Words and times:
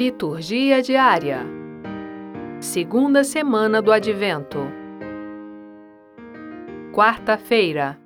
Liturgia 0.00 0.80
diária. 0.80 1.40
Segunda 2.58 3.22
semana 3.22 3.82
do 3.82 3.92
Advento. 3.92 4.60
Quarta-feira, 6.90 8.00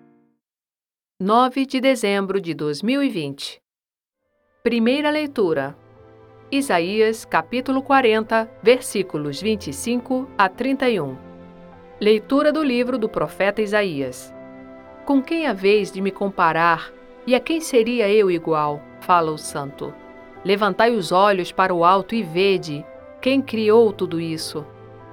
9 1.20 1.64
de 1.64 1.80
dezembro 1.80 2.40
de 2.40 2.52
2020. 2.52 3.62
Primeira 4.64 5.08
leitura. 5.08 5.78
Isaías, 6.50 7.24
capítulo 7.24 7.80
40, 7.80 8.50
versículos 8.60 9.40
25 9.40 10.28
a 10.36 10.48
31. 10.48 11.16
Leitura 12.00 12.50
do 12.50 12.64
livro 12.64 12.98
do 12.98 13.08
profeta 13.08 13.62
Isaías. 13.62 14.34
Com 15.04 15.22
quem 15.22 15.46
haveis 15.46 15.92
de 15.92 16.00
me 16.00 16.10
comparar, 16.10 16.92
e 17.24 17.36
a 17.36 17.38
quem 17.38 17.60
seria 17.60 18.10
eu 18.10 18.32
igual? 18.32 18.82
Fala 19.00 19.30
o 19.30 19.38
santo. 19.38 19.94
Levantai 20.44 20.90
os 20.90 21.10
olhos 21.10 21.50
para 21.50 21.74
o 21.74 21.84
alto 21.84 22.14
e 22.14 22.22
vede 22.22 22.84
quem 23.20 23.40
criou 23.40 23.92
tudo 23.92 24.20
isso. 24.20 24.66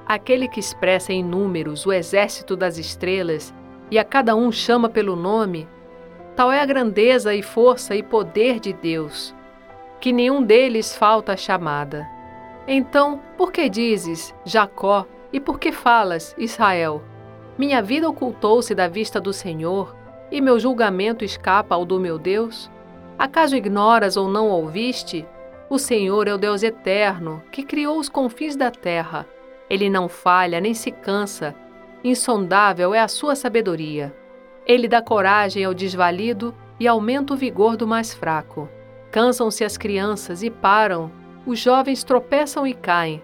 Aquele 0.06 0.50
que 0.50 0.60
expressa 0.60 1.14
em 1.14 1.24
números 1.24 1.86
o 1.86 1.94
exército 1.94 2.56
das 2.58 2.78
estrelas 2.78 3.54
e 3.90 3.98
a 3.98 4.04
cada 4.04 4.36
um 4.36 4.52
chama 4.52 4.90
pelo 4.90 5.16
nome. 5.16 5.68
Tal 6.36 6.52
é 6.52 6.60
a 6.60 6.66
grandeza 6.66 7.34
e 7.34 7.42
força 7.42 7.96
e 7.96 8.04
poder 8.04 8.60
de 8.60 8.74
Deus, 8.74 9.34
que 10.02 10.12
nenhum 10.12 10.44
deles 10.44 10.96
falta 10.96 11.34
a 11.34 11.38
chamada. 11.38 12.06
Então, 12.68 13.22
por 13.38 13.52
que 13.52 13.70
dizes, 13.70 14.36
Jacó, 14.46 15.06
e 15.32 15.40
por 15.40 15.60
que 15.60 15.72
falas, 15.72 16.36
Israel? 16.38 17.02
Minha 17.58 17.82
vida 17.82 18.10
ocultou-se 18.10 18.74
da 18.76 18.88
vista 18.88 19.20
do 19.20 19.32
Senhor, 19.32 19.96
e 20.32 20.42
meu 20.42 20.60
julgamento 20.60 21.24
escapa 21.24 21.76
ao 21.76 21.86
do 21.86 22.00
meu 22.00 22.18
Deus? 22.18 22.72
Acaso 23.22 23.56
ignoras 23.56 24.18
ou 24.18 24.28
não 24.28 24.48
ouviste? 24.50 25.28
O 25.70 25.78
Senhor 25.78 26.28
é 26.28 26.34
o 26.34 26.40
Deus 26.40 26.64
eterno, 26.64 27.44
que 27.52 27.62
criou 27.62 28.00
os 28.00 28.10
confins 28.10 28.56
da 28.56 28.72
terra. 28.72 29.28
Ele 29.70 29.92
não 29.92 30.10
falha 30.10 30.60
nem 30.60 30.74
se 30.74 30.90
cansa. 30.90 31.54
Insondável 32.04 32.96
é 32.96 33.00
a 33.00 33.08
sua 33.08 33.36
sabedoria. 33.36 34.12
Ele 34.66 34.88
dá 34.88 35.04
coragem 35.04 35.64
ao 35.64 35.72
desvalido 35.72 36.52
e 36.80 36.88
aumenta 36.88 37.36
o 37.36 37.38
vigor 37.38 37.78
do 37.78 37.88
mais 37.88 38.12
fraco. 38.12 38.68
Cansam-se 39.12 39.64
as 39.64 39.78
crianças 39.78 40.42
e 40.42 40.50
param, 40.50 41.12
os 41.46 41.60
jovens 41.60 42.04
tropeçam 42.04 42.66
e 42.66 42.74
caem. 42.74 43.22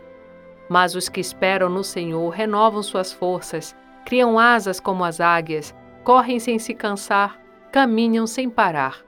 Mas 0.69 0.93
os 0.93 1.09
que 1.09 1.19
esperam 1.19 1.69
no 1.69 1.83
Senhor 1.83 2.29
renovam 2.29 2.83
suas 2.83 3.11
forças, 3.11 3.75
criam 4.05 4.37
asas 4.37 4.79
como 4.79 5.03
as 5.03 5.19
águias, 5.19 5.73
correm 6.03 6.37
sem 6.37 6.59
se 6.59 6.75
cansar, 6.75 7.41
caminham 7.71 8.27
sem 8.27 8.47
parar. 8.47 9.06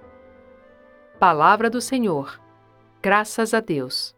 Palavra 1.19 1.69
do 1.69 1.81
Senhor. 1.81 2.39
Graças 3.01 3.53
a 3.53 3.59
Deus. 3.59 4.15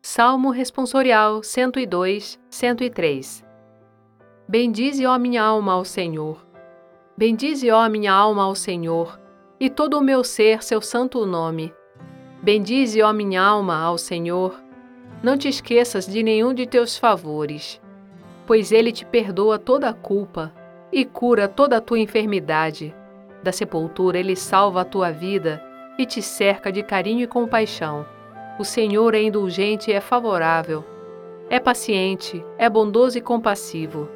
Salmo 0.00 0.50
Responsorial 0.50 1.42
102, 1.42 2.38
103 2.48 3.44
Bendize, 4.46 5.04
ó 5.04 5.18
minha 5.18 5.42
alma, 5.42 5.72
ao 5.72 5.84
Senhor. 5.84 6.46
Bendize, 7.18 7.68
ó 7.72 7.88
minha 7.88 8.12
alma, 8.12 8.44
ao 8.44 8.54
Senhor, 8.54 9.20
e 9.58 9.68
todo 9.68 9.98
o 9.98 10.00
meu 10.00 10.22
ser 10.22 10.62
seu 10.62 10.80
santo 10.80 11.26
nome. 11.26 11.74
Bendize, 12.40 13.02
ó 13.02 13.12
minha 13.12 13.42
alma, 13.42 13.82
ao 13.82 13.98
Senhor. 13.98 14.62
Não 15.24 15.36
te 15.36 15.48
esqueças 15.48 16.06
de 16.06 16.22
nenhum 16.22 16.54
de 16.54 16.68
teus 16.68 16.96
favores, 16.96 17.80
pois 18.46 18.70
ele 18.70 18.92
te 18.92 19.04
perdoa 19.04 19.58
toda 19.58 19.88
a 19.88 19.92
culpa 19.92 20.54
e 20.92 21.04
cura 21.04 21.48
toda 21.48 21.78
a 21.78 21.80
tua 21.80 21.98
enfermidade 21.98 22.94
da 23.42 23.52
sepultura 23.52 24.18
ele 24.18 24.36
salva 24.36 24.82
a 24.82 24.84
tua 24.84 25.10
vida 25.10 25.62
e 25.98 26.06
te 26.06 26.22
cerca 26.22 26.70
de 26.70 26.82
carinho 26.82 27.22
e 27.22 27.26
compaixão. 27.26 28.06
O 28.58 28.64
Senhor 28.64 29.14
é 29.14 29.22
indulgente 29.22 29.90
e 29.90 29.94
é 29.94 30.00
favorável. 30.00 30.84
É 31.50 31.58
paciente, 31.58 32.44
é 32.56 32.68
bondoso 32.68 33.18
e 33.18 33.20
compassivo. 33.20 34.08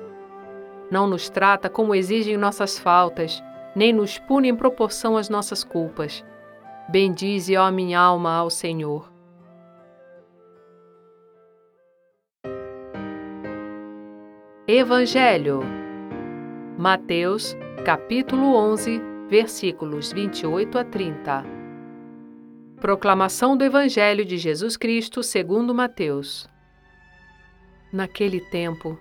Não 0.91 1.07
nos 1.07 1.29
trata 1.29 1.69
como 1.69 1.95
exigem 1.95 2.37
nossas 2.37 2.79
faltas, 2.79 3.43
nem 3.75 3.93
nos 3.93 4.19
pune 4.19 4.49
em 4.49 4.57
proporção 4.57 5.17
às 5.17 5.29
nossas 5.29 5.65
culpas. 5.65 6.25
Bendize, 6.89 7.57
ó 7.57 7.71
minha 7.71 7.99
alma, 7.99 8.37
ao 8.37 8.49
Senhor. 8.49 9.11
Evangelho 14.69 15.61
Mateus, 16.79 17.57
capítulo 17.85 18.55
11, 18.55 19.01
versículos 19.29 20.13
28 20.13 20.79
a 20.79 20.85
30. 20.85 21.45
Proclamação 22.81 23.57
do 23.57 23.65
Evangelho 23.65 24.25
de 24.25 24.39
Jesus 24.39 24.77
Cristo 24.77 25.21
segundo 25.21 25.75
Mateus. 25.75 26.49
Naquele 27.93 28.41
tempo, 28.41 28.97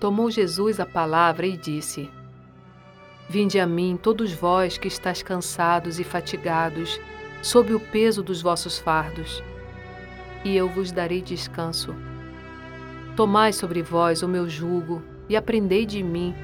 tomou 0.00 0.28
Jesus 0.28 0.80
a 0.80 0.86
palavra 0.86 1.46
e 1.46 1.56
disse: 1.56 2.10
Vinde 3.28 3.60
a 3.60 3.66
mim, 3.66 3.96
todos 3.96 4.32
vós 4.32 4.76
que 4.76 4.88
estáis 4.88 5.22
cansados 5.22 6.00
e 6.00 6.04
fatigados, 6.04 7.00
sob 7.40 7.72
o 7.72 7.78
peso 7.78 8.24
dos 8.24 8.42
vossos 8.42 8.76
fardos, 8.76 9.40
e 10.44 10.56
eu 10.56 10.68
vos 10.68 10.90
darei 10.90 11.22
descanso. 11.22 11.94
Tomai 13.14 13.52
sobre 13.52 13.82
vós 13.82 14.22
o 14.22 14.28
meu 14.28 14.48
jugo 14.48 15.00
e 15.28 15.36
aprendei 15.36 15.86
de 15.86 16.02
mim, 16.02 16.34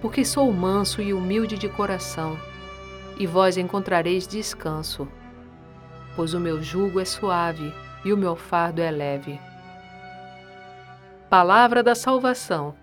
porque 0.00 0.24
sou 0.24 0.52
manso 0.52 1.02
e 1.02 1.12
humilde 1.12 1.58
de 1.58 1.68
coração 1.68 2.38
e 3.18 3.26
vós 3.26 3.56
encontrareis 3.56 4.26
descanso. 4.26 5.08
Pois 6.14 6.34
o 6.34 6.40
meu 6.40 6.62
jugo 6.62 7.00
é 7.00 7.04
suave 7.04 7.72
e 8.04 8.12
o 8.12 8.16
meu 8.16 8.36
fardo 8.36 8.80
é 8.80 8.90
leve. 8.90 9.38
Palavra 11.28 11.82
da 11.82 11.94
salvação. 11.94 12.76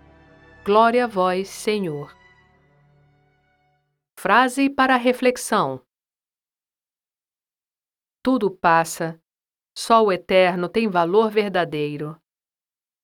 Glória 0.64 1.04
a 1.04 1.06
vós, 1.06 1.48
Senhor. 1.48 2.14
Frase 4.18 4.70
para 4.70 4.96
reflexão: 4.96 5.80
Tudo 8.22 8.50
passa, 8.50 9.20
só 9.76 10.04
o 10.04 10.12
eterno 10.12 10.68
tem 10.68 10.88
valor 10.88 11.30
verdadeiro. 11.30 12.20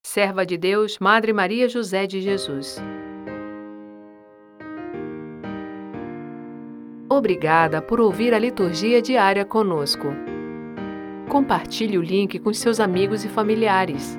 Serva 0.04 0.44
de 0.44 0.56
Deus, 0.56 0.98
Madre 0.98 1.32
Maria 1.32 1.68
José 1.68 2.06
de 2.06 2.20
Jesus. 2.20 2.78
Obrigada 7.12 7.82
por 7.82 8.00
ouvir 8.00 8.32
a 8.32 8.38
liturgia 8.38 9.02
diária 9.02 9.44
conosco. 9.44 10.08
Compartilhe 11.28 11.98
o 11.98 12.02
link 12.02 12.38
com 12.38 12.54
seus 12.54 12.80
amigos 12.80 13.22
e 13.22 13.28
familiares. 13.28 14.18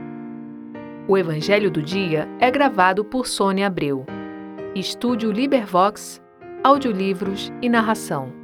O 1.07 1.17
Evangelho 1.17 1.71
do 1.71 1.81
Dia 1.81 2.29
é 2.39 2.51
gravado 2.51 3.03
por 3.03 3.25
Sônia 3.25 3.65
Abreu. 3.65 4.05
Estúdio 4.75 5.31
Libervox, 5.31 6.21
audiolivros 6.63 7.51
e 7.63 7.67
narração. 7.67 8.42